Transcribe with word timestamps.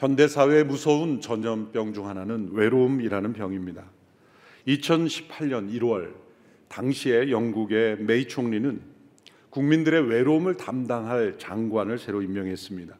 현대 0.00 0.28
사회의 0.28 0.64
무서운 0.64 1.20
전염병 1.20 1.92
중 1.92 2.08
하나는 2.08 2.52
외로움이라는 2.52 3.34
병입니다. 3.34 3.84
2018년 4.66 5.70
1월 5.78 6.14
당시에 6.68 7.30
영국의 7.30 7.98
메이 7.98 8.26
총리는 8.26 8.80
국민들의 9.50 10.08
외로움을 10.08 10.56
담당할 10.56 11.36
장관을 11.36 11.98
새로 11.98 12.22
임명했습니다. 12.22 12.96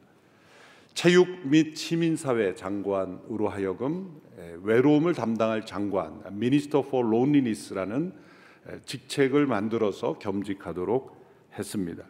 체육 0.93 1.49
및 1.49 1.75
시민사회 1.75 2.55
장관으로 2.55 3.49
하여금 3.49 4.21
외로움을 4.63 5.15
담당할 5.15 5.65
장관, 5.65 6.21
Minister 6.27 6.87
for 6.87 7.09
Loneliness라는 7.09 8.13
직책을 8.85 9.47
만들어서 9.47 10.19
겸직하도록 10.19 11.17
했습니다. 11.59 12.05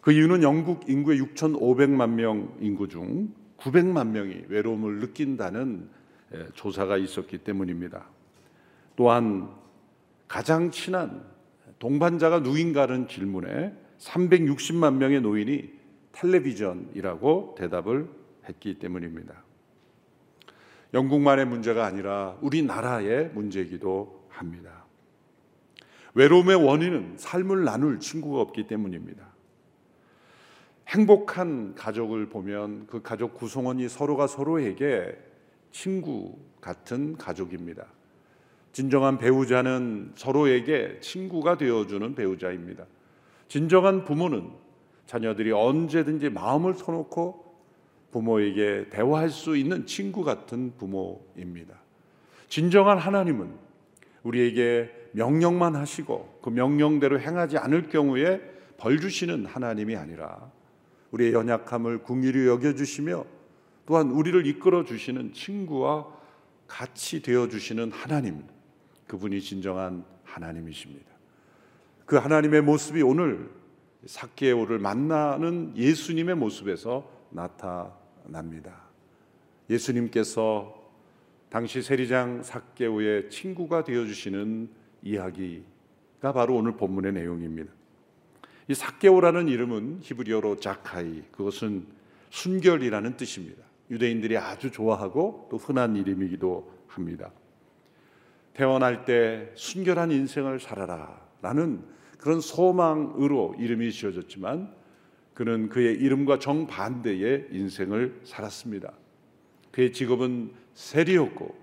그 0.00 0.10
이유는 0.10 0.42
영국 0.42 0.90
인구의 0.90 1.20
6,500만 1.20 2.10
명 2.14 2.56
인구 2.60 2.88
중 2.88 3.40
900만 3.62 4.08
명이 4.08 4.46
외로움을 4.48 4.98
느낀다는 4.98 5.88
조사가 6.54 6.96
있었기 6.96 7.38
때문입니다. 7.38 8.06
또한 8.96 9.50
가장 10.28 10.70
친한 10.70 11.24
동반자가 11.78 12.40
누군가는 12.40 13.06
질문에 13.08 13.74
360만 13.98 14.94
명의 14.94 15.20
노인이 15.20 15.72
텔레비전이라고 16.12 17.54
대답을 17.58 18.08
했기 18.48 18.78
때문입니다. 18.78 19.42
영국만의 20.94 21.46
문제가 21.46 21.86
아니라 21.86 22.36
우리나라의 22.40 23.30
문제이기도 23.32 24.26
합니다. 24.28 24.84
외로움의 26.14 26.56
원인은 26.56 27.14
삶을 27.16 27.64
나눌 27.64 28.00
친구가 28.00 28.40
없기 28.40 28.66
때문입니다. 28.66 29.31
행복한 30.88 31.74
가족을 31.74 32.28
보면 32.28 32.86
그 32.86 33.02
가족 33.02 33.34
구성원이 33.34 33.88
서로가 33.88 34.26
서로에게 34.26 35.16
친구 35.70 36.38
같은 36.60 37.16
가족입니다. 37.16 37.86
진정한 38.72 39.18
배우자는 39.18 40.12
서로에게 40.14 41.00
친구가 41.00 41.58
되어주는 41.58 42.14
배우자입니다. 42.14 42.86
진정한 43.48 44.04
부모는 44.04 44.50
자녀들이 45.06 45.52
언제든지 45.52 46.30
마음을 46.30 46.74
터놓고 46.74 47.42
부모에게 48.12 48.88
대화할 48.90 49.30
수 49.30 49.56
있는 49.56 49.86
친구 49.86 50.24
같은 50.24 50.72
부모입니다. 50.76 51.74
진정한 52.48 52.98
하나님은 52.98 53.50
우리에게 54.22 54.90
명령만 55.12 55.76
하시고 55.76 56.38
그 56.42 56.50
명령대로 56.50 57.20
행하지 57.20 57.58
않을 57.58 57.88
경우에 57.88 58.40
벌 58.78 59.00
주시는 59.00 59.46
하나님이 59.46 59.96
아니라 59.96 60.50
우리의 61.12 61.32
연약함을 61.32 62.02
궁일히 62.02 62.46
여겨 62.46 62.74
주시며 62.74 63.24
또한 63.86 64.10
우리를 64.10 64.46
이끌어 64.46 64.84
주시는 64.84 65.32
친구와 65.32 66.06
같이 66.66 67.22
되어 67.22 67.48
주시는 67.48 67.92
하나님 67.92 68.42
그분이 69.06 69.40
진정한 69.40 70.04
하나님이십니다. 70.24 71.06
그 72.06 72.16
하나님의 72.16 72.62
모습이 72.62 73.02
오늘 73.02 73.50
사케오를 74.06 74.78
만나는 74.78 75.76
예수님의 75.76 76.34
모습에서 76.36 77.08
나타납니다. 77.30 78.82
예수님께서 79.70 80.82
당시 81.50 81.82
세리장 81.82 82.42
사케오의 82.42 83.28
친구가 83.30 83.84
되어 83.84 84.06
주시는 84.06 84.70
이야기가 85.02 86.32
바로 86.32 86.56
오늘 86.56 86.76
본문의 86.76 87.12
내용입니다. 87.12 87.70
이 88.68 88.74
사케오라는 88.74 89.48
이름은 89.48 89.98
히브리어로 90.02 90.60
자카이 90.60 91.22
그것은 91.32 91.86
순결이라는 92.30 93.16
뜻입니다. 93.16 93.62
유대인들이 93.90 94.38
아주 94.38 94.70
좋아하고 94.70 95.48
또 95.50 95.58
흔한 95.58 95.96
이름이기도 95.96 96.72
합니다. 96.86 97.30
태어날 98.54 99.04
때 99.04 99.50
순결한 99.54 100.10
인생을 100.10 100.60
살아라 100.60 101.20
라는 101.40 101.82
그런 102.18 102.40
소망으로 102.40 103.56
이름이 103.58 103.90
지어졌지만 103.92 104.72
그는 105.34 105.68
그의 105.68 105.96
이름과 105.96 106.38
정반대의 106.38 107.48
인생을 107.50 108.20
살았습니다. 108.24 108.92
그의 109.70 109.92
직업은 109.92 110.52
세리였고 110.74 111.54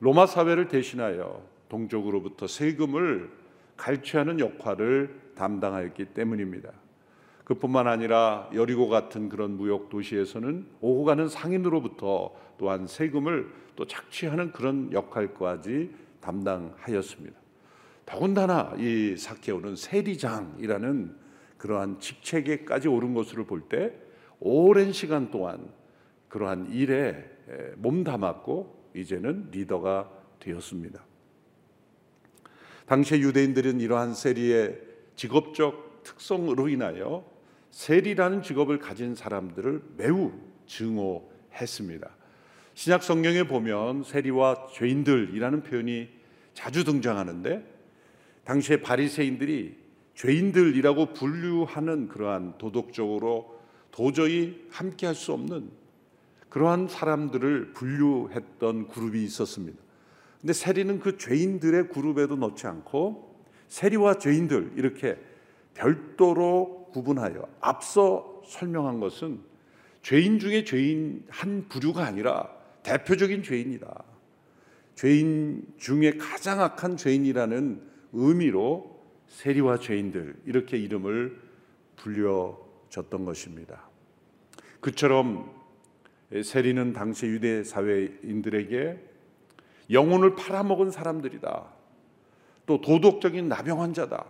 로마 0.00 0.26
사회를 0.26 0.68
대신하여 0.68 1.42
동족으로부터 1.68 2.46
세금을 2.46 3.30
갈취하는 3.76 4.40
역할을 4.40 5.23
담당하였기 5.34 6.06
때문입니다. 6.06 6.70
그뿐만 7.44 7.86
아니라 7.86 8.48
여리고 8.54 8.88
같은 8.88 9.28
그런 9.28 9.56
무역 9.56 9.90
도시에서는 9.90 10.66
오고 10.80 11.04
가는 11.04 11.28
상인으로부터 11.28 12.34
또한 12.56 12.86
세금을 12.86 13.50
또 13.76 13.86
착취하는 13.86 14.52
그런 14.52 14.92
역할까지 14.92 15.90
담당하였습니다. 16.20 17.36
더군다나 18.06 18.74
이 18.78 19.16
사케오는 19.16 19.76
세리장이라는 19.76 21.16
그러한 21.58 22.00
직책에까지 22.00 22.88
오른 22.88 23.14
것을 23.14 23.44
볼 23.44 23.68
때 23.68 23.92
오랜 24.40 24.92
시간 24.92 25.30
동안 25.30 25.68
그러한 26.28 26.70
일에 26.72 27.24
몸 27.76 28.04
담았고 28.04 28.90
이제는 28.94 29.48
리더가 29.50 30.10
되었습니다. 30.40 31.04
당시 32.86 33.14
유대인들은 33.14 33.80
이러한 33.80 34.14
세리의 34.14 34.93
직업적 35.16 36.02
특성으로 36.02 36.68
인하여 36.68 37.24
세리라는 37.70 38.42
직업을 38.42 38.78
가진 38.78 39.14
사람들을 39.14 39.82
매우 39.96 40.32
증오했습니다. 40.66 42.10
신약 42.74 43.02
성경에 43.02 43.44
보면 43.44 44.02
세리와 44.04 44.68
죄인들이라는 44.72 45.62
표현이 45.62 46.08
자주 46.54 46.84
등장하는데 46.84 47.64
당시에 48.44 48.80
바리새인들이 48.80 49.76
죄인들이라고 50.14 51.12
분류하는 51.14 52.08
그러한 52.08 52.58
도덕적으로 52.58 53.58
도저히 53.90 54.66
함께 54.70 55.06
할 55.06 55.14
수 55.14 55.32
없는 55.32 55.70
그러한 56.48 56.86
사람들을 56.86 57.72
분류했던 57.72 58.88
그룹이 58.88 59.24
있었습니다. 59.24 59.76
근데 60.40 60.52
세리는 60.52 61.00
그 61.00 61.16
죄인들의 61.16 61.88
그룹에도 61.88 62.36
넣지 62.36 62.66
않고 62.68 63.33
세리와 63.74 64.18
죄인들 64.18 64.74
이렇게 64.76 65.18
별도로 65.74 66.86
구분하여 66.92 67.44
앞서 67.60 68.40
설명한 68.46 69.00
것은 69.00 69.40
죄인 70.00 70.38
중에 70.38 70.62
죄인 70.62 71.24
한 71.28 71.66
부류가 71.68 72.04
아니라 72.04 72.48
대표적인 72.84 73.42
죄인이다. 73.42 74.04
죄인 74.94 75.66
중에 75.76 76.12
가장 76.18 76.60
악한 76.60 76.96
죄인이라는 76.96 77.82
의미로 78.12 79.02
세리와 79.26 79.80
죄인들 79.80 80.36
이렇게 80.44 80.76
이름을 80.76 81.36
불려졌던 81.96 83.24
것입니다. 83.24 83.88
그처럼 84.78 85.50
세리는 86.30 86.92
당시 86.92 87.26
유대 87.26 87.64
사회인들에게 87.64 89.00
영혼을 89.90 90.36
팔아먹은 90.36 90.92
사람들이다. 90.92 91.83
또 92.66 92.80
도덕적인 92.80 93.48
나병 93.48 93.92
자다 93.92 94.24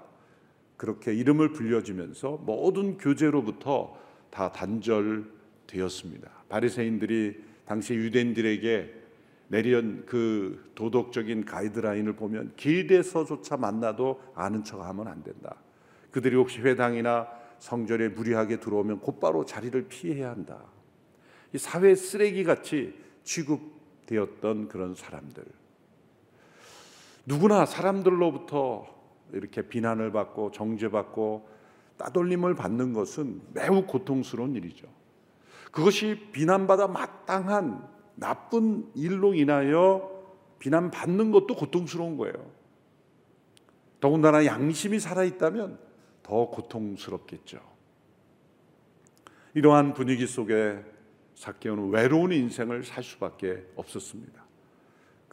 그렇게 0.77 1.15
이름을 1.15 1.53
불려지면서 1.53 2.43
모든 2.45 2.99
교제로부터 2.99 3.97
다 4.31 4.51
단절되었습니다. 4.53 6.31
바리새인들이 6.49 7.43
당시 7.65 7.95
유대인들에게 7.95 9.03
내린 9.49 10.05
그 10.07 10.73
도덕적인 10.75 11.45
가이드라인을 11.45 12.15
보면 12.15 12.53
길에서조차 12.57 13.57
만나도 13.57 14.21
아는 14.35 14.65
척하면 14.65 15.07
안 15.07 15.23
된다. 15.23 15.57
그들이 16.11 16.35
혹시 16.35 16.61
회당이나 16.61 17.29
성전에 17.59 18.09
무리하게 18.09 18.61
들어오면 18.61 19.01
곧바로 19.01 19.45
자리를 19.45 19.87
피해야 19.89 20.31
한다. 20.31 20.61
이 21.53 21.59
사회 21.59 21.95
쓰레기 21.95 22.43
같이 22.45 22.95
취급되었던 23.23 24.69
그런 24.69 24.95
사람들. 24.95 25.45
누구나 27.27 27.67
사람들로부터 27.67 28.87
이렇게 29.33 29.63
비난을 29.63 30.13
받고 30.13 30.51
정죄받고 30.53 31.49
따돌림을 31.97 32.55
받는 32.55 32.93
것은 32.93 33.41
매우 33.53 33.87
고통스러운 33.87 34.55
일이죠. 34.55 34.87
그것이 35.71 36.29
비난받아 36.33 36.89
마땅한 36.89 37.89
나쁜 38.17 38.91
일로 38.95 39.35
인하여 39.35 40.11
비난받는 40.59 41.31
것도 41.33 41.57
고통스러운 41.57 42.17
거예요. 42.17 42.35
더군다나 44.01 44.45
양심이 44.45 45.01
살아있다면 45.01 45.79
더 46.23 46.49
고통스럽겠죠. 46.51 47.61
이러한 49.55 49.95
분위기 49.95 50.27
속에 50.27 50.85
사케오는 51.35 51.91
외로운 51.91 52.33
인생을 52.33 52.85
살 52.85 53.03
수밖에 53.03 53.67
없었습니다. 53.77 54.44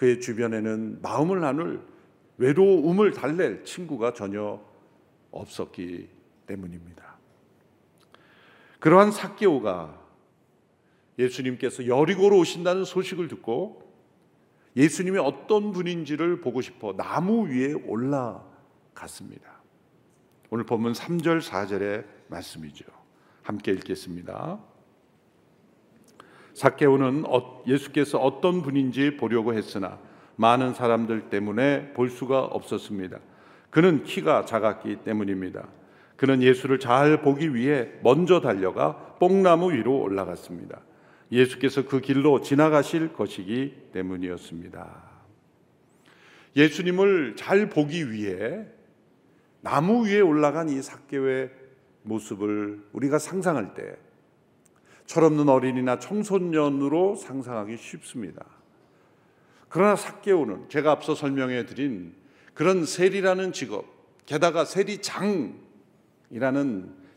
그의 0.02 0.20
주변에는 0.20 1.00
마음을 1.04 1.42
나눌 1.42 1.80
외로움을 2.38 3.12
달랠 3.12 3.66
친구가 3.66 4.14
전혀 4.14 4.60
없었기 5.30 6.10
때문입니다. 6.48 7.18
그러한 8.80 9.12
사케오가 9.12 10.02
예수님께서 11.20 11.86
여리고로 11.86 12.36
오신다는 12.40 12.84
소식을 12.84 13.28
듣고 13.28 13.94
예수님이 14.76 15.20
어떤 15.20 15.72
분인지를 15.72 16.42
보고 16.42 16.62
싶어 16.62 16.96
나무 16.98 17.48
위에 17.48 17.74
올라갔습니다. 17.74 19.62
오늘 20.50 20.66
본문 20.66 20.94
3절 20.94 21.44
4절의 21.44 22.06
말씀이죠. 22.28 22.86
함께 23.44 23.72
읽겠습니다. 23.74 24.60
어, 27.28 27.51
예수께서 27.68 28.18
어떤 28.18 28.62
분인지 28.62 29.18
보려고 29.18 29.54
했으나 29.54 30.00
많은 30.36 30.74
사람들 30.74 31.30
때문에 31.30 31.94
볼 31.94 32.10
수가 32.10 32.40
없었습니다. 32.42 33.20
그는 33.70 34.04
키가 34.04 34.46
작았기 34.46 34.98
때문입니다. 35.04 35.68
그는 36.16 36.44
예수를 36.44 36.80
잘 36.80 37.22
보기 37.22 37.56
위해 37.56 37.90
먼저 38.04 38.42
달려가 38.42 39.16
뽕나무 39.20 39.72
위로 39.74 40.00
올라갔습니다. 40.00 40.80
예수께서 41.32 41.86
그 41.86 42.02
길로 42.02 42.42
지나가실 42.42 43.14
것이기 43.14 43.90
때문이었습니다. 43.94 45.12
예수님을 46.56 47.36
잘 47.38 47.70
보기 47.70 48.12
위해 48.12 48.66
나무 49.62 50.06
위에 50.08 50.20
올라간 50.20 50.70
이 50.70 50.82
삭개의 50.82 51.50
모습을 52.04 52.84
우리가 52.92 53.20
상상할 53.20 53.74
때 53.74 53.96
철없는 55.12 55.50
어린이나 55.50 56.00
청소년으로 56.00 57.16
상상하기 57.16 57.76
쉽습니다. 57.76 58.46
그러나 59.68 59.98
삭개오는 59.98 60.70
제가 60.70 60.90
앞서 60.90 61.16
설명해 61.16 61.66
드린 61.66 62.16
그런 62.54 62.86
세리라는 62.86 63.52
직업, 63.52 63.84
게다가 64.26 64.64
세리장이라는 64.64 65.52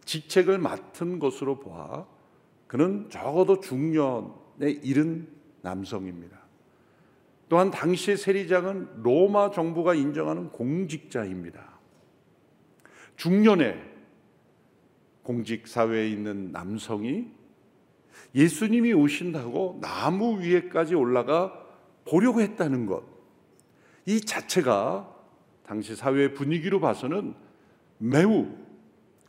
직책을 0.04 0.58
맡은 0.58 1.20
것으로 1.20 1.60
보아 1.60 2.04
그는 2.66 3.08
적어도 3.10 3.60
중년에 3.60 4.70
이른 4.82 5.28
남성입니다. 5.62 6.36
또한 7.48 7.70
당시 7.70 8.16
세리장은 8.16 9.04
로마 9.04 9.52
정부가 9.52 9.94
인정하는 9.94 10.48
공직자입니다. 10.50 11.78
중년에 13.14 13.80
공직 15.22 15.68
사회에 15.68 16.08
있는 16.10 16.50
남성이 16.50 17.43
예수님이 18.34 18.92
오신다고 18.92 19.78
나무 19.80 20.40
위에까지 20.40 20.94
올라가 20.94 21.52
보려고 22.04 22.40
했다는 22.40 22.86
것. 22.86 23.04
이 24.06 24.20
자체가 24.20 25.12
당시 25.66 25.96
사회 25.96 26.34
분위기로 26.34 26.80
봐서는 26.80 27.34
매우 27.98 28.48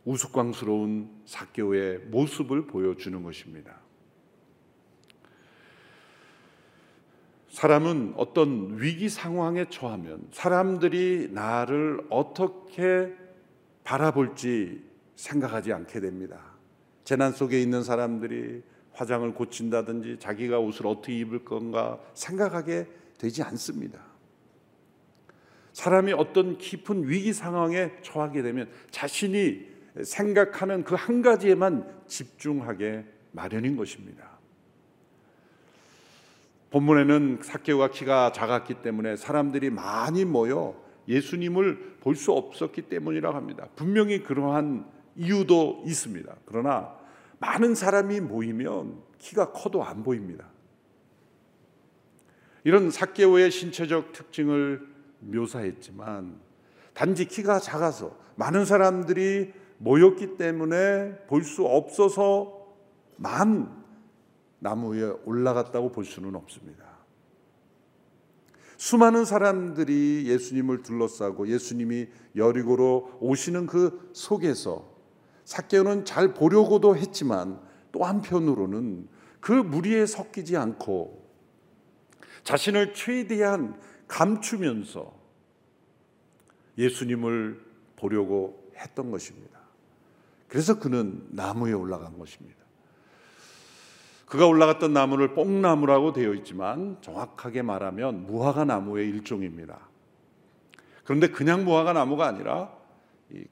우스꽝스러운 0.04 1.10
사교의 1.24 1.98
모습을 2.10 2.66
보여주는 2.66 3.22
것입니다. 3.22 3.80
사람은 7.48 8.12
어떤 8.16 8.78
위기 8.80 9.08
상황에 9.08 9.64
처하면 9.70 10.28
사람들이 10.30 11.30
나를 11.32 12.06
어떻게 12.10 13.14
바라볼지 13.82 14.84
생각하지 15.14 15.72
않게 15.72 16.00
됩니다. 16.00 16.38
재난 17.04 17.32
속에 17.32 17.60
있는 17.60 17.82
사람들이 17.82 18.62
화장을 18.96 19.32
고친다든지 19.34 20.16
자기가 20.18 20.58
옷을 20.58 20.86
어떻게 20.86 21.18
입을 21.18 21.44
건가 21.44 22.00
생각하게 22.14 22.86
되지 23.18 23.42
않습니다. 23.42 24.00
사람이 25.74 26.14
어떤 26.14 26.56
깊은 26.56 27.06
위기 27.06 27.34
상황에 27.34 27.92
처하게 28.00 28.40
되면 28.40 28.70
자신이 28.90 29.66
생각하는 30.02 30.82
그 30.84 30.94
한 30.94 31.20
가지에만 31.20 31.86
집중하게 32.06 33.04
마련인 33.32 33.76
것입니다. 33.76 34.38
본문에는 36.70 37.40
사케오가 37.42 37.90
키가 37.90 38.32
작았기 38.32 38.82
때문에 38.82 39.16
사람들이 39.16 39.70
많이 39.70 40.24
모여 40.24 40.74
예수님을 41.08 41.96
볼 42.00 42.16
수 42.16 42.32
없었기 42.32 42.82
때문이라고 42.82 43.36
합니다. 43.36 43.68
분명히 43.76 44.22
그러한 44.22 44.86
이유도 45.16 45.82
있습니다. 45.86 46.34
그러나 46.46 46.94
많은 47.38 47.74
사람이 47.74 48.20
모이면 48.20 49.02
키가 49.18 49.52
커도 49.52 49.84
안 49.84 50.02
보입니다. 50.02 50.46
이런 52.64 52.90
사케오의 52.90 53.50
신체적 53.50 54.12
특징을 54.12 54.86
묘사했지만 55.20 56.40
단지 56.94 57.26
키가 57.26 57.60
작아서 57.60 58.16
많은 58.36 58.64
사람들이 58.64 59.52
모였기 59.78 60.36
때문에 60.36 61.26
볼 61.26 61.42
수 61.42 61.64
없어서만 61.66 62.56
나무 64.58 64.94
위에 64.94 65.12
올라갔다고 65.24 65.92
볼 65.92 66.04
수는 66.04 66.34
없습니다. 66.34 66.84
수많은 68.78 69.24
사람들이 69.24 70.24
예수님을 70.26 70.82
둘러싸고 70.82 71.48
예수님이 71.48 72.08
여리고로 72.34 73.18
오시는 73.20 73.66
그 73.66 74.10
속에서 74.12 74.95
사케오는 75.46 76.04
잘 76.04 76.34
보려고도 76.34 76.96
했지만 76.96 77.60
또 77.92 78.04
한편으로는 78.04 79.08
그 79.40 79.52
무리에 79.52 80.04
섞이지 80.04 80.56
않고 80.56 81.24
자신을 82.42 82.94
최대한 82.94 83.80
감추면서 84.08 85.14
예수님을 86.76 87.64
보려고 87.94 88.70
했던 88.76 89.10
것입니다. 89.10 89.60
그래서 90.48 90.78
그는 90.78 91.26
나무에 91.30 91.72
올라간 91.72 92.18
것입니다. 92.18 92.56
그가 94.26 94.46
올라갔던 94.46 94.92
나무를 94.92 95.34
뽕나무라고 95.34 96.12
되어 96.12 96.34
있지만 96.34 96.98
정확하게 97.00 97.62
말하면 97.62 98.26
무화과 98.26 98.64
나무의 98.64 99.08
일종입니다. 99.10 99.78
그런데 101.04 101.28
그냥 101.28 101.64
무화과 101.64 101.92
나무가 101.92 102.26
아니라 102.26 102.72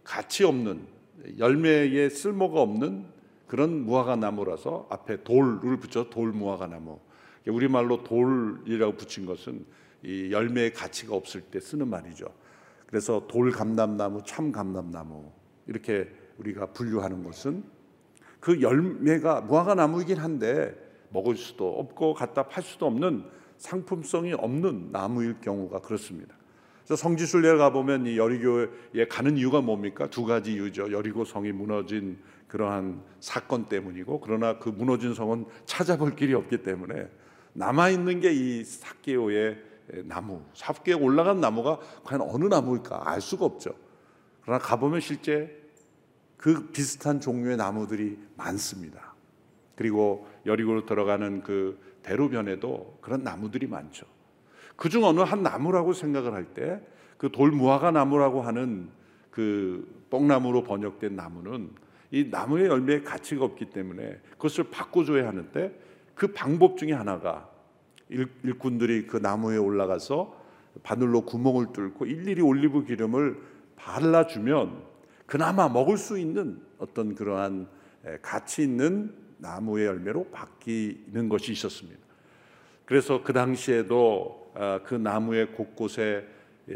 가치 0.02 0.43
없는 0.43 0.94
열매에 1.38 2.08
쓸모가 2.08 2.61
없는 2.61 3.06
그런 3.46 3.84
무화과 3.84 4.16
나무라서 4.16 4.87
앞에 4.90 5.22
돌을 5.22 5.78
붙여 5.78 6.08
돌 6.11 6.32
무화과 6.32 6.66
나무. 6.66 6.99
우리 7.46 7.69
말로 7.69 8.02
돌이라고 8.02 8.96
붙인 8.96 9.26
것은 9.26 9.64
이 10.02 10.30
열매의 10.33 10.73
가치가 10.73 11.14
없을 11.14 11.40
때 11.42 11.61
쓰는 11.61 11.88
말이죠. 11.88 12.26
그래서 12.87 13.26
돌 13.28 13.50
감람나무, 13.50 14.23
참 14.25 14.52
감람나무 14.52 15.30
이렇게 15.66 16.09
우리가 16.38 16.66
분류하는 16.66 17.25
것은 17.25 17.64
그 18.40 18.61
열매가 18.61 19.42
무화과 19.42 19.75
나무이긴 19.75 20.18
한데 20.18 20.75
먹을 21.11 21.37
수도 21.37 21.78
없고 21.78 22.14
갖다 22.14 22.49
팔 22.49 22.62
수도 22.62 22.87
없는 22.87 23.25
상품성이 23.56 24.35
없는 24.35 24.90
나무일 24.92 25.40
경우가 25.40 25.80
그렇습니다. 25.80 26.35
그래서 26.85 26.97
성지순례 26.97 27.57
가 27.57 27.71
보면 27.71 28.07
이 28.07 28.19
여리고에 28.19 29.07
가는 29.09 29.37
이유가 29.38 29.62
뭡니까? 29.62 30.09
두 30.09 30.25
가지 30.25 30.53
이유죠. 30.53 30.93
여리고 30.93 31.25
성이 31.25 31.50
무너진 31.50 32.19
그러한 32.47 33.03
사건 33.21 33.69
때문이고 33.69 34.21
그러나 34.21 34.59
그 34.59 34.69
무너진 34.69 35.14
성은 35.14 35.47
찾아볼 35.64 36.14
길이 36.14 36.35
없기 36.35 36.62
때문에 36.62 37.09
남아 37.55 37.88
있는 37.88 38.21
게이 38.21 38.64
사케오의 38.64 39.59
나무, 40.05 40.43
삽개에 40.55 40.95
올라간 40.95 41.41
나무가 41.41 41.79
과연 42.05 42.23
어느 42.23 42.45
나무일까 42.47 43.11
알 43.11 43.21
수가 43.21 43.45
없죠. 43.45 43.75
그러나 44.43 44.59
가보면 44.59 45.00
실제 45.00 45.62
그 46.37 46.71
비슷한 46.71 47.21
종류의 47.21 47.57
나무들이 47.57 48.19
많습니다. 48.37 49.14
그리고 49.76 50.26
여리고로 50.47 50.85
들어가는 50.87 51.43
그 51.43 51.81
대로변에도 52.03 52.99
그런 53.00 53.23
나무들이 53.23 53.67
많죠. 53.67 54.07
그중 54.76 55.04
어느 55.04 55.21
한 55.21 55.43
나무라고 55.43 55.93
생각을 55.93 56.33
할 56.33 56.54
때 56.54 56.81
그 57.25 57.31
돌무화과 57.31 57.90
나무라고 57.90 58.43
하는 58.43 58.88
그 59.31 60.04
뽕나무로 60.11 60.64
번역된 60.64 61.16
나무는 61.16 61.71
이 62.11 62.28
나무의 62.31 62.66
열매에 62.66 63.00
가치가 63.00 63.47
없기 63.47 63.71
때문에 63.71 64.21
그것을 64.33 64.64
바꿔줘야 64.64 65.26
하는데 65.26 65.81
그 66.14 66.35
방법 66.35 66.76
중에 66.76 66.93
하나가 66.93 67.49
일꾼들이 68.11 69.07
그 69.07 69.16
나무에 69.16 69.57
올라가서 69.57 70.45
바늘로 70.83 71.23
구멍을 71.23 71.73
뚫고 71.73 72.04
일일이 72.04 72.43
올리브 72.43 72.85
기름을 72.85 73.40
발라주면 73.76 74.83
그나마 75.25 75.71
먹을 75.71 75.97
수 75.97 76.19
있는 76.19 76.61
어떤 76.78 77.14
그러한 77.14 77.69
가치 78.21 78.62
있는 78.64 79.14
나무의 79.38 79.87
열매로 79.87 80.26
바뀌는 80.31 81.28
것이 81.31 81.52
있었습니다. 81.52 81.99
그래서 82.85 83.23
그 83.25 83.33
당시에도 83.33 84.43
아, 84.43 84.44
그 84.84 84.94
나무의 84.94 85.52
곳곳에 85.52 86.26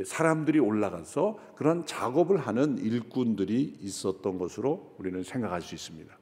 사람들이 0.05 0.59
올라가서 0.59 1.39
그런 1.57 1.87
작업을 1.87 2.37
하는 2.39 2.79
일꾼들이 2.79 3.79
있었던 3.81 4.39
것으로 4.39 4.95
우리는 4.99 5.23
생각할 5.23 5.63
수 5.63 5.75
있습니다. 5.75 6.17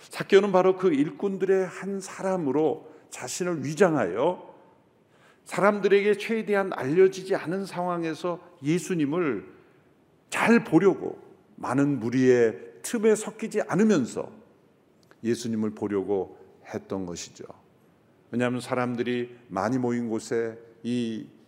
사케오는 0.00 0.52
바로 0.52 0.76
그 0.76 0.92
일꾼들의 0.92 1.66
한 1.66 2.00
사람으로 2.00 2.90
자신을 3.10 3.64
위장하여 3.64 4.54
사람들에게 5.44 6.18
최대한 6.18 6.72
알려지지 6.72 7.34
않은 7.34 7.66
상황에서 7.66 8.40
예수님을 8.62 9.46
잘 10.30 10.64
보려고 10.64 11.18
많은 11.56 12.00
무리의 12.00 12.58
틈에 12.82 13.14
섞이지 13.14 13.62
않으면서 13.62 14.30
예수님을 15.24 15.70
보려고 15.70 16.38
했던 16.66 17.06
것이죠. 17.06 17.44
왜냐하면 18.30 18.60
사람들이 18.60 19.36
많이 19.48 19.78
모인 19.78 20.08
곳에 20.10 20.58
이 20.82 21.38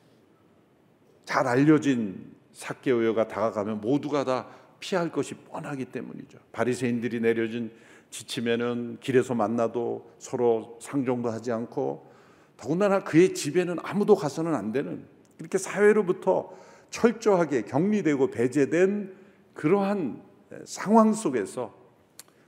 잘 1.31 1.47
알려진 1.47 2.35
사개오여가 2.51 3.29
다가가면 3.29 3.81
모두가 3.81 4.25
다 4.25 4.49
피할 4.81 5.13
것이 5.13 5.35
뻔하기 5.35 5.85
때문이죠. 5.85 6.39
바리새인들이 6.51 7.21
내려진 7.21 7.71
지치면은 8.11 8.99
길에서 8.99 9.37
만나도 9.37 10.11
서로 10.19 10.77
상종도 10.83 11.31
하지 11.31 11.53
않고 11.53 12.11
더군다나 12.57 13.05
그의 13.05 13.33
집에는 13.33 13.77
아무도 13.85 14.17
가서는 14.17 14.57
안 14.57 14.73
되는 14.73 15.07
이렇게 15.39 15.57
사회로부터 15.57 16.53
철저하게 16.91 17.63
격리되고 17.63 18.33
배제된 18.33 19.15
그러한 19.55 20.21
상황 20.65 21.13
속에서 21.13 21.73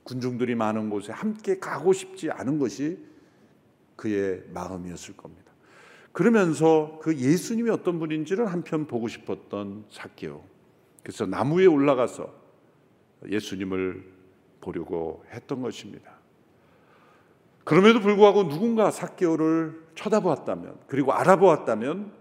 군중들이 0.03 0.55
많은 0.55 0.89
곳에 0.89 1.13
함께 1.13 1.57
가고 1.57 1.93
싶지 1.93 2.31
않은 2.31 2.59
것이 2.59 2.99
그의 3.95 4.43
마음이었을 4.53 5.15
겁니다. 5.15 5.52
그러면서 6.13 6.99
그 7.01 7.17
예수님이 7.17 7.71
어떤 7.71 7.99
분인지를 7.99 8.45
한편 8.45 8.85
보고 8.85 9.07
싶었던 9.07 9.85
사케오. 9.89 10.43
그래서 11.01 11.25
나무 11.25 11.59
위에 11.59 11.65
올라가서 11.65 12.31
예수님을 13.27 14.13
보려고 14.61 15.25
했던 15.31 15.61
것입니다. 15.61 16.13
그럼에도 17.63 17.99
불구하고 17.99 18.47
누군가 18.47 18.91
사케오를 18.91 19.81
쳐다보았다면 19.95 20.77
그리고 20.87 21.13
알아보았다면 21.13 22.11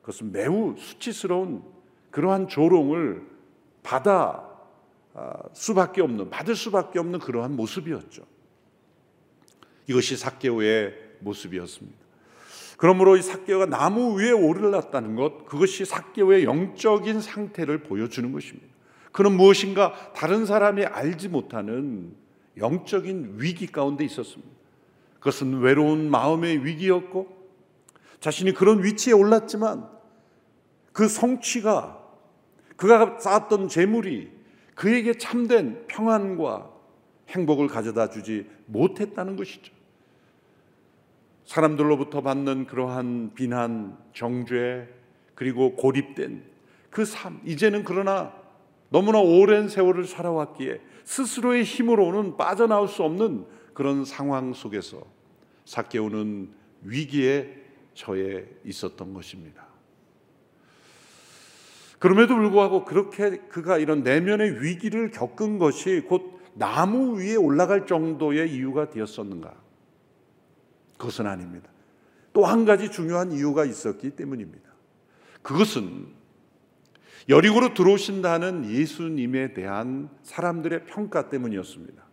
그것은 0.00 0.32
매우 0.32 0.74
수치스러운 0.76 1.62
그러한 2.10 2.48
조롱을 2.48 3.26
받아 3.82 4.44
아, 5.14 5.42
수밖에 5.52 6.02
없는 6.02 6.30
받을 6.30 6.54
수밖에 6.54 6.98
없는 6.98 7.20
그러한 7.20 7.54
모습이었죠. 7.56 8.24
이것이 9.86 10.16
사케오의 10.16 10.94
모습이었습니다. 11.20 12.05
그러므로 12.76 13.16
이 13.16 13.22
삭개오가 13.22 13.66
나무 13.66 14.20
위에 14.20 14.32
오르렀다는 14.32 15.16
것, 15.16 15.46
그것이 15.46 15.84
삭개오의 15.84 16.44
영적인 16.44 17.20
상태를 17.20 17.82
보여주는 17.84 18.30
것입니다. 18.32 18.66
그는 19.12 19.32
무엇인가 19.32 19.94
다른 20.14 20.44
사람이 20.44 20.84
알지 20.84 21.28
못하는 21.28 22.14
영적인 22.58 23.36
위기 23.38 23.66
가운데 23.66 24.04
있었습니다. 24.04 24.52
그것은 25.18 25.60
외로운 25.60 26.10
마음의 26.10 26.64
위기였고, 26.64 27.34
자신이 28.20 28.52
그런 28.52 28.84
위치에 28.84 29.12
올랐지만 29.12 29.88
그 30.92 31.08
성취가 31.08 32.02
그가 32.76 33.18
쌓았던 33.18 33.68
재물이 33.68 34.30
그에게 34.74 35.14
참된 35.14 35.86
평안과 35.86 36.70
행복을 37.30 37.68
가져다 37.68 38.10
주지 38.10 38.46
못했다는 38.66 39.36
것이죠. 39.36 39.75
사람들로부터 41.46 42.20
받는 42.20 42.66
그러한 42.66 43.32
비난, 43.34 43.96
정죄, 44.12 44.88
그리고 45.34 45.74
고립된 45.76 46.44
그 46.90 47.04
삶, 47.04 47.40
이제는 47.44 47.84
그러나 47.84 48.34
너무나 48.88 49.18
오랜 49.18 49.68
세월을 49.68 50.04
살아왔기에 50.04 50.80
스스로의 51.04 51.64
힘으로는 51.64 52.36
빠져나올 52.36 52.88
수 52.88 53.02
없는 53.02 53.46
그런 53.74 54.04
상황 54.04 54.52
속에서 54.52 55.02
사케오는 55.64 56.50
위기에 56.82 57.62
처해 57.94 58.44
있었던 58.64 59.14
것입니다. 59.14 59.66
그럼에도 61.98 62.36
불구하고 62.36 62.84
그렇게 62.84 63.38
그가 63.48 63.78
이런 63.78 64.02
내면의 64.02 64.62
위기를 64.62 65.10
겪은 65.10 65.58
것이 65.58 66.02
곧 66.06 66.40
나무 66.54 67.20
위에 67.20 67.36
올라갈 67.36 67.86
정도의 67.86 68.52
이유가 68.52 68.90
되었었는가? 68.90 69.65
그것은 70.96 71.26
아닙니다. 71.26 71.70
또 72.32 72.44
한 72.44 72.66
가지 72.66 72.90
중요한 72.90 73.32
이유가 73.32 73.64
있었기 73.64 74.10
때문입니다. 74.10 74.68
그것은 75.42 76.06
여리고로 77.28 77.72
들어오신다는 77.74 78.70
예수님에 78.70 79.54
대한 79.54 80.10
사람들의 80.22 80.84
평가 80.84 81.28
때문이었습니다. 81.28 82.04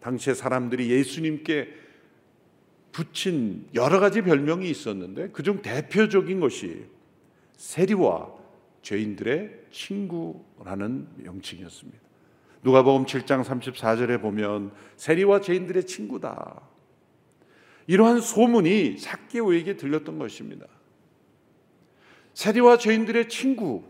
당시에 0.00 0.34
사람들이 0.34 0.90
예수님께 0.90 1.68
붙인 2.92 3.68
여러 3.74 4.00
가지 4.00 4.22
별명이 4.22 4.70
있었는데 4.70 5.28
그중 5.28 5.60
대표적인 5.60 6.40
것이 6.40 6.86
세리와 7.56 8.32
죄인들의 8.80 9.64
친구라는 9.70 11.08
명칭이었습니다. 11.16 11.98
누가복음 12.62 13.04
7장 13.04 13.44
34절에 13.44 14.20
보면 14.20 14.72
세리와 14.96 15.40
죄인들의 15.40 15.84
친구다. 15.84 16.62
이러한 17.86 18.20
소문이 18.20 18.98
삭개오에게 18.98 19.76
들렸던 19.76 20.18
것입니다. 20.18 20.66
세리와 22.34 22.78
죄인들의 22.78 23.28
친구, 23.28 23.84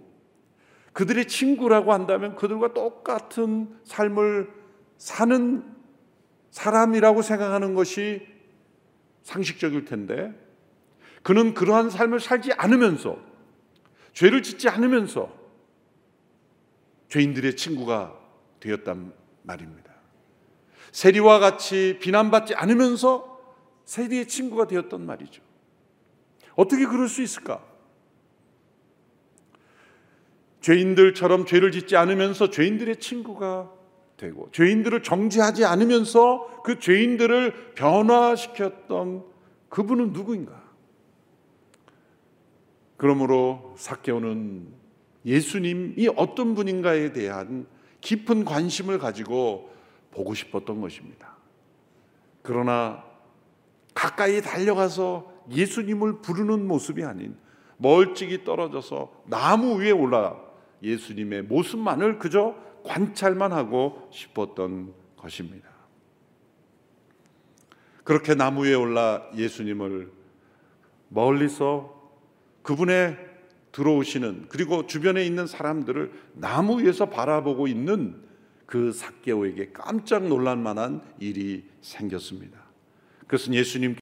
그들의 0.93 1.27
친구라고 1.29 1.93
한다면 1.93 2.37
그들과 2.37 2.73
똑같은 2.75 3.77
삶을 3.85 4.51
사는 4.99 5.65
사람이라고 6.51 7.23
생각하는 7.23 7.75
것이 7.75 8.27
상식적일 9.23 9.85
텐데 9.85 10.33
그는 11.23 11.55
그러한 11.55 11.91
삶을 11.91 12.21
살지 12.21 12.53
않으면서 12.53 13.19
죄를 14.13 14.43
짓지 14.43 14.69
않으면서 14.69 15.31
죄인들의 17.09 17.57
친구가 17.57 18.19
되었단 18.61 19.13
말입니다. 19.43 19.93
세리와 20.93 21.41
같이 21.41 21.99
비난받지 22.01 22.55
않으면서 22.55 23.36
세리의 23.87 24.29
친구가 24.29 24.67
되었던 24.67 25.07
말이죠. 25.07 25.43
어떻게 26.55 26.85
그럴 26.87 27.09
수 27.09 27.23
있을까? 27.23 27.65
죄인들처럼 30.61 31.47
죄를 31.47 31.71
짓지 31.71 31.97
않으면서 31.97 32.51
죄인들의 32.51 32.99
친구가 32.99 33.73
되고 34.17 34.51
죄인들을 34.51 35.03
정죄하지 35.03 35.65
않으면서 35.65 36.63
그 36.65 36.79
죄인들을 36.79 37.75
변화시켰던 37.75 39.25
그분은 39.69 40.13
누구인가? 40.13 40.65
그러므로 42.97 43.75
사케오는 43.77 44.67
예수님이 45.25 46.09
어떤 46.17 46.55
분인가에 46.55 47.13
대한 47.13 47.67
깊은 48.01 48.45
관심을 48.45 48.99
가지고 48.99 49.71
보고 50.11 50.35
싶었던 50.35 50.81
것입니다. 50.81 51.37
그러나 52.43 53.05
가까이 53.97 54.43
달려가서 54.43 55.33
예수님을 55.51 56.21
부르는 56.21 56.69
모습이 56.69 57.03
아닌 57.03 57.35
멀찍이 57.79 58.45
떨어져서 58.45 59.25
나무 59.27 59.81
위에 59.81 59.91
올라 59.91 60.37
예수님의 60.83 61.45
모습만을 61.45 62.19
그저 62.19 62.55
관찰만 62.85 63.53
하고 63.53 64.09
싶었던 64.13 64.93
것입니다. 65.17 65.69
그렇게 68.05 68.35
나무 68.35 68.67
위에 68.67 68.75
올라 68.75 69.23
예수님을 69.35 70.13
멀리서 71.09 71.97
그분의 72.63 73.17
들어오시는 73.73 74.47
그리고 74.51 74.87
주변에 74.87 75.25
있는 75.25 75.47
사람들을 75.47 76.13
나무 76.35 76.83
위에서 76.83 77.09
바라보고 77.09 77.67
있는 77.67 78.23
그 78.67 78.93
삭개오에게 78.93 79.73
깜짝 79.73 80.27
놀랄 80.27 80.57
만한 80.57 81.01
일이 81.19 81.65
생겼습니다. 81.81 82.66
그것은 83.27 83.55
예수님 83.55 83.95